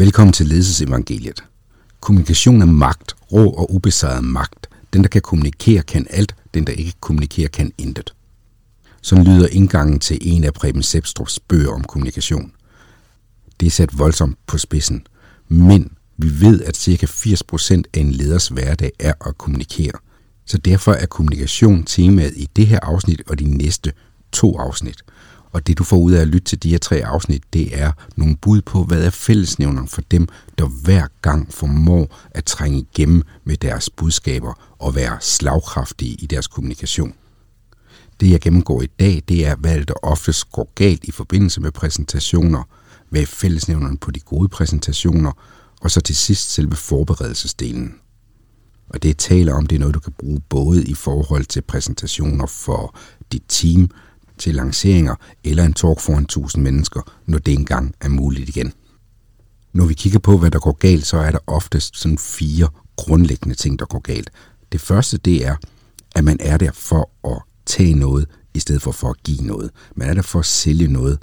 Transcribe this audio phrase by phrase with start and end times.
[0.00, 1.44] Velkommen til Ledelsesevangeliet.
[2.00, 4.68] Kommunikation er magt, rå og ubesejret magt.
[4.92, 6.34] Den, der kan kommunikere, kan alt.
[6.54, 8.14] Den, der ikke kommunikerer, kan intet.
[9.02, 12.52] Sådan lyder indgangen til en af Preben Sebstrups bøger om kommunikation.
[13.60, 15.06] Det er sat voldsomt på spidsen,
[15.48, 17.06] men vi ved, at ca.
[17.06, 19.98] 80% af en leders hverdag er at kommunikere.
[20.46, 23.92] Så derfor er kommunikation temaet i det her afsnit og de næste
[24.32, 25.02] to afsnit.
[25.52, 27.92] Og det du får ud af at lytte til de her tre afsnit, det er
[28.16, 33.22] nogle bud på, hvad er fællesnævneren for dem, der hver gang formår at trænge igennem
[33.44, 37.14] med deres budskaber og være slagkraftige i deres kommunikation.
[38.20, 41.70] Det jeg gennemgår i dag, det er, hvad der oftest går galt i forbindelse med
[41.70, 42.62] præsentationer,
[43.08, 45.32] hvad er fællesnævneren på de gode præsentationer,
[45.80, 47.94] og så til sidst selve forberedelsesdelen.
[48.88, 51.62] Og det jeg taler om, det er noget, du kan bruge både i forhold til
[51.62, 52.96] præsentationer for
[53.32, 53.90] dit team,
[54.40, 58.72] til lanceringer eller en talk foran 1000 mennesker, når det engang er muligt igen.
[59.72, 63.54] Når vi kigger på, hvad der går galt, så er der oftest sådan fire grundlæggende
[63.54, 64.30] ting, der går galt.
[64.72, 65.56] Det første, det er,
[66.14, 69.70] at man er der for at tage noget, i stedet for for at give noget.
[69.96, 71.18] Man er der for at sælge noget.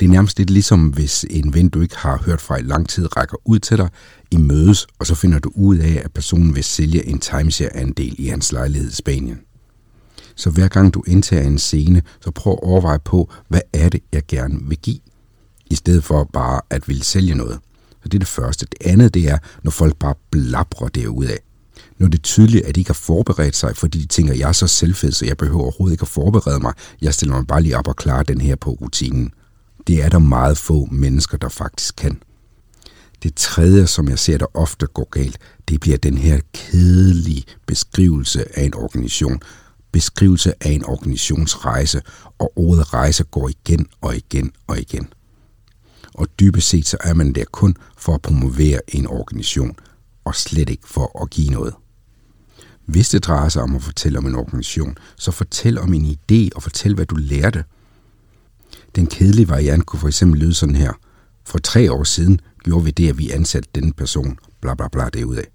[0.00, 2.88] Det er nærmest lidt ligesom, hvis en ven, du ikke har hørt fra i lang
[2.88, 3.88] tid, rækker ud til dig,
[4.30, 8.26] i mødes, og så finder du ud af, at personen vil sælge en timeshare-andel i
[8.26, 9.40] hans lejlighed i Spanien.
[10.36, 14.00] Så hver gang du indtager en scene, så prøv at overveje på, hvad er det,
[14.12, 14.98] jeg gerne vil give,
[15.70, 17.58] i stedet for bare at ville sælge noget.
[18.02, 18.66] Så det er det første.
[18.66, 21.36] Det andet, det er, når folk bare blabrer derudad.
[21.98, 24.52] Når det er tydeligt, at de ikke har forberedt sig, fordi de tænker, jeg er
[24.52, 26.72] så selvfed, så jeg behøver overhovedet ikke at forberede mig.
[27.02, 29.30] Jeg stiller mig bare lige op og klarer den her på rutinen.
[29.86, 32.20] Det er der meget få mennesker, der faktisk kan.
[33.22, 35.38] Det tredje, som jeg ser, der ofte går galt,
[35.68, 39.40] det bliver den her kedelige beskrivelse af en organisation,
[39.92, 42.02] beskrivelse af en organisationsrejse,
[42.38, 45.08] og ordet rejse går igen og igen og igen.
[46.14, 49.76] Og dybest set så er man der kun for at promovere en organisation,
[50.24, 51.74] og slet ikke for at give noget.
[52.86, 56.48] Hvis det drejer sig om at fortælle om en organisation, så fortæl om en idé
[56.54, 57.64] og fortæl, hvad du lærte.
[58.96, 60.92] Den kedelige variant kunne for eksempel lyde sådan her.
[61.44, 65.08] For tre år siden gjorde vi det, at vi ansatte denne person, bla bla bla
[65.08, 65.46] derudaf.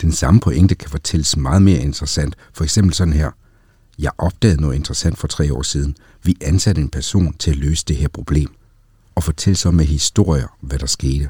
[0.00, 3.30] Den samme pointe kan fortælles meget mere interessant, for eksempel sådan her.
[4.00, 5.96] Jeg opdagede noget interessant for tre år siden.
[6.22, 8.48] Vi ansatte en person til at løse det her problem.
[9.14, 11.28] Og fortæl så med historier, hvad der skete.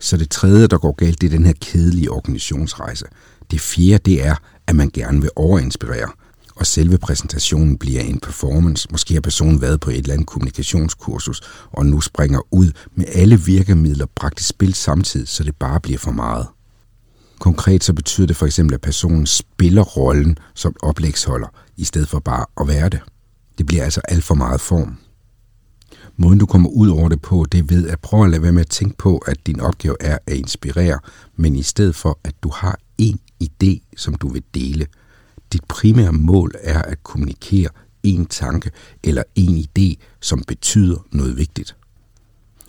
[0.00, 3.04] Så det tredje, der går galt, det er den her kedelige organisationsrejse.
[3.50, 4.34] Det fjerde, det er,
[4.66, 6.10] at man gerne vil overinspirere.
[6.54, 8.88] Og selve præsentationen bliver en performance.
[8.90, 11.40] Måske har personen været på et eller andet kommunikationskursus,
[11.72, 15.98] og nu springer ud med alle virkemidler bragt i spil samtidig, så det bare bliver
[15.98, 16.46] for meget.
[17.38, 22.18] Konkret så betyder det for eksempel, at personen spiller rollen som oplægsholder, i stedet for
[22.18, 23.00] bare at være det.
[23.58, 24.96] Det bliver altså alt for meget form.
[26.16, 28.52] Måden du kommer ud over det på, det er ved at prøve at lade være
[28.52, 30.98] med at tænke på, at din opgave er at inspirere,
[31.36, 34.86] men i stedet for, at du har en idé, som du vil dele.
[35.52, 37.68] Dit primære mål er at kommunikere
[38.02, 38.70] en tanke
[39.04, 41.76] eller en idé, som betyder noget vigtigt.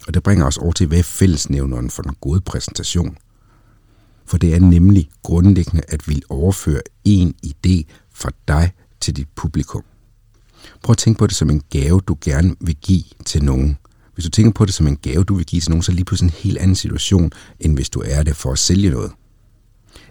[0.08, 3.18] Og det bringer os over til, hvad fællesnævneren for den gode præsentation–
[4.30, 9.84] for det er nemlig grundlæggende at vil overføre en idé fra dig til dit publikum.
[10.84, 13.78] Prøv at tænke på det som en gave, du gerne vil give til nogen.
[14.14, 15.94] Hvis du tænker på det som en gave, du vil give til nogen, så er
[15.94, 18.90] det lige pludselig en helt anden situation, end hvis du er det for at sælge
[18.90, 19.12] noget.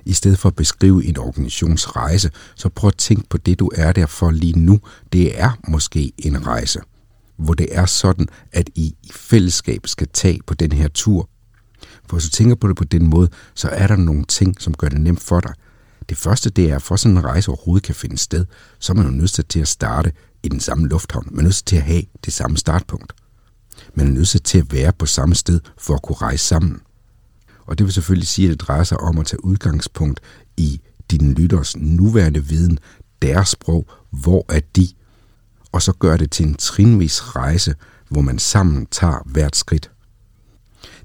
[0.04, 3.70] I stedet for at beskrive en organisations rejse, så prøv at tænke på det, du
[3.74, 4.80] er der for lige nu.
[5.12, 6.80] Det er måske en rejse,
[7.36, 11.28] hvor det er sådan, at I i fællesskab skal tage på den her tur
[12.08, 14.74] for hvis du tænker på det på den måde, så er der nogle ting, som
[14.74, 15.52] gør det nemt for dig.
[16.08, 18.44] Det første, det er, at for sådan en rejse overhovedet kan finde sted,
[18.78, 20.12] så er man jo nødt til at starte
[20.42, 21.28] i den samme lufthavn.
[21.30, 23.12] Man er nødt til at have det samme startpunkt.
[23.94, 26.80] Man er nødt til at være på samme sted for at kunne rejse sammen.
[27.66, 30.20] Og det vil selvfølgelig sige, at det drejer sig om at tage udgangspunkt
[30.56, 30.80] i
[31.10, 32.78] din lytters nuværende viden,
[33.22, 34.88] deres sprog, hvor er de,
[35.72, 37.74] og så gør det til en trinvis rejse,
[38.08, 39.90] hvor man sammen tager hvert skridt.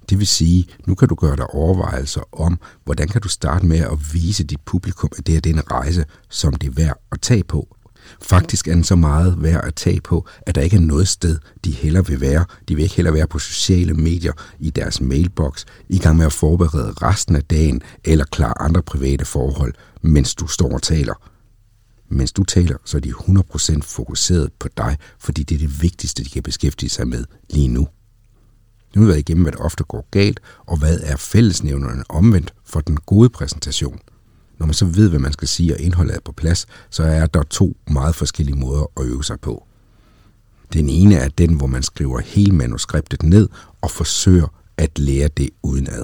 [0.10, 3.80] Det vil sige, nu kan du gøre dig overvejelser om, hvordan kan du starte med
[3.80, 7.44] at vise dit publikum, at det er den rejse, som det er værd at tage
[7.44, 7.76] på.
[8.22, 11.40] Faktisk er den så meget værd at tage på, at der ikke er noget sted,
[11.66, 12.46] de heller vil være.
[12.68, 16.34] De vil ikke heller være på sociale medier, i deres mailbox, i gang med at
[16.34, 21.30] forberede resten af dagen eller klare andre private forhold, mens du står og taler.
[22.10, 26.24] Mens du taler, så er de 100% fokuseret på dig, fordi det er det vigtigste,
[26.24, 27.88] de kan beskæftige sig med lige nu.
[28.96, 32.54] Nu har vi været igennem, hvad der ofte går galt, og hvad er fællesnævnerne omvendt
[32.66, 34.00] for den gode præsentation–
[34.64, 37.26] når man så ved, hvad man skal sige, og indholdet er på plads, så er
[37.26, 39.68] der to meget forskellige måder at øve sig på.
[40.74, 43.50] Den ene er den, hvor man skriver hele manuskriptet ned
[43.82, 44.48] og forsøger
[44.78, 46.04] at lære det udenad.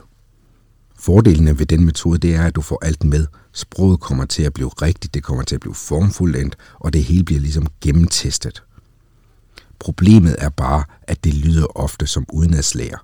[1.00, 3.26] Fordelene ved den metode, det er, at du får alt med.
[3.54, 7.24] Sproget kommer til at blive rigtigt, det kommer til at blive formfuldendt, og det hele
[7.24, 8.64] bliver ligesom gennemtestet.
[9.80, 12.98] Problemet er bare, at det lyder ofte som udenadslæger.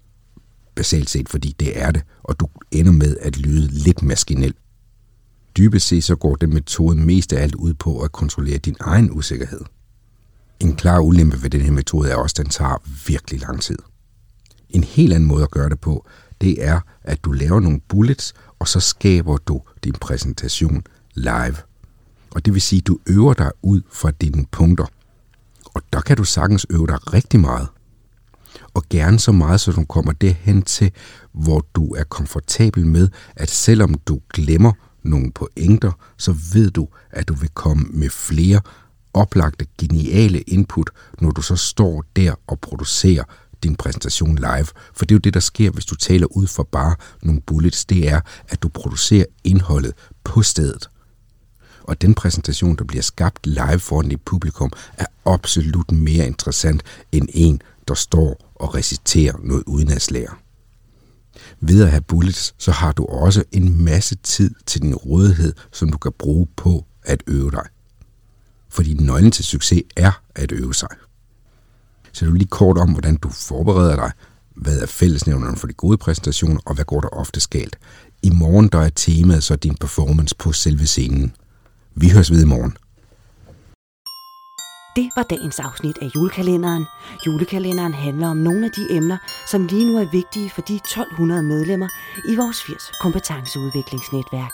[0.75, 4.53] Basalt set, fordi det er det, og du ender med at lyde lidt maskinel.
[5.57, 9.11] Dybest set så går den metode mest af alt ud på at kontrollere din egen
[9.11, 9.61] usikkerhed.
[10.59, 13.77] En klar ulempe ved den her metode er også, at den tager virkelig lang tid.
[14.69, 16.05] En helt anden måde at gøre det på,
[16.41, 20.83] det er, at du laver nogle bullets, og så skaber du din præsentation
[21.13, 21.55] live.
[22.31, 24.85] Og det vil sige, at du øver dig ud fra dine punkter.
[25.75, 27.67] Og der kan du sagtens øve dig rigtig meget.
[28.73, 30.91] Og gerne så meget, så du kommer derhen til,
[31.33, 34.71] hvor du er komfortabel med, at selvom du glemmer
[35.03, 38.61] nogle pointer, så ved du, at du vil komme med flere
[39.13, 40.89] oplagte, geniale input,
[41.21, 43.23] når du så står der og producerer
[43.63, 44.67] din præsentation live.
[44.93, 47.85] For det er jo det, der sker, hvis du taler ud for bare nogle bullets.
[47.85, 49.93] Det er, at du producerer indholdet
[50.23, 50.89] på stedet.
[51.85, 57.27] Og den præsentation, der bliver skabt live foran dit publikum, er absolut mere interessant end
[57.33, 60.39] en, der står og reciterer noget udenadslærer.
[61.59, 65.91] Ved at have bullets, så har du også en masse tid til din rådighed, som
[65.91, 67.65] du kan bruge på at øve dig.
[68.69, 70.89] Fordi nøglen til succes er at øve sig.
[72.11, 74.11] Så du lige kort om, hvordan du forbereder dig,
[74.55, 77.77] hvad er fællesnævnerne for de gode præsentationer, og hvad går der ofte galt.
[78.23, 81.35] I morgen der er temaet så din performance på selve scenen.
[81.97, 82.77] Vi høres ved i morgen.
[84.95, 86.85] Det var dagens afsnit af julekalenderen.
[87.25, 91.43] Julekalenderen handler om nogle af de emner, som lige nu er vigtige for de 1200
[91.43, 91.87] medlemmer
[92.29, 94.51] i vores 80 kompetenceudviklingsnetværk.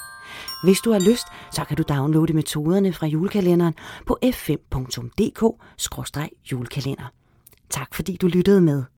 [0.63, 3.73] Hvis du har lyst, så kan du downloade metoderne fra julekalenderen
[4.07, 7.11] på f5.dk-julekalender.
[7.69, 8.83] Tak fordi du lyttede med.